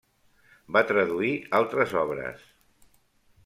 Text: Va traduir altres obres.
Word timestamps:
Va 0.77 0.81
traduir 0.93 1.29
altres 1.59 1.95
obres. 2.07 2.51